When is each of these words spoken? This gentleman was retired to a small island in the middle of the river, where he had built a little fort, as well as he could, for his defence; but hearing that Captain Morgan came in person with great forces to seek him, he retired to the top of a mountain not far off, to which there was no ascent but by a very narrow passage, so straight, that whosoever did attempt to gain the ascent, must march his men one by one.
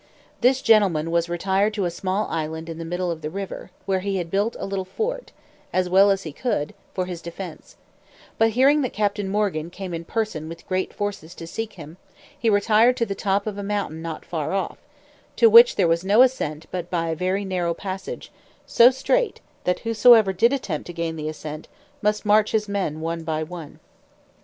This 0.41 0.63
gentleman 0.63 1.11
was 1.11 1.29
retired 1.29 1.75
to 1.75 1.85
a 1.85 1.91
small 1.91 2.27
island 2.31 2.69
in 2.69 2.79
the 2.79 2.85
middle 2.85 3.11
of 3.11 3.21
the 3.21 3.29
river, 3.29 3.69
where 3.85 3.99
he 3.99 4.17
had 4.17 4.31
built 4.31 4.55
a 4.59 4.65
little 4.65 4.83
fort, 4.83 5.31
as 5.71 5.87
well 5.91 6.09
as 6.09 6.23
he 6.23 6.31
could, 6.33 6.73
for 6.91 7.05
his 7.05 7.21
defence; 7.21 7.75
but 8.39 8.49
hearing 8.57 8.81
that 8.81 8.93
Captain 8.93 9.29
Morgan 9.29 9.69
came 9.69 9.93
in 9.93 10.03
person 10.03 10.49
with 10.49 10.65
great 10.67 10.91
forces 10.91 11.35
to 11.35 11.45
seek 11.45 11.73
him, 11.73 11.97
he 12.35 12.49
retired 12.49 12.97
to 12.97 13.05
the 13.05 13.13
top 13.13 13.45
of 13.45 13.59
a 13.59 13.61
mountain 13.61 14.01
not 14.01 14.25
far 14.25 14.53
off, 14.53 14.79
to 15.35 15.51
which 15.51 15.75
there 15.75 15.87
was 15.87 16.03
no 16.03 16.23
ascent 16.23 16.65
but 16.71 16.89
by 16.89 17.09
a 17.09 17.15
very 17.15 17.45
narrow 17.45 17.75
passage, 17.75 18.31
so 18.65 18.89
straight, 18.89 19.39
that 19.65 19.81
whosoever 19.81 20.33
did 20.33 20.51
attempt 20.51 20.87
to 20.87 20.93
gain 20.93 21.15
the 21.15 21.29
ascent, 21.29 21.67
must 22.01 22.25
march 22.25 22.53
his 22.53 22.67
men 22.67 23.01
one 23.01 23.23
by 23.23 23.43
one. 23.43 23.79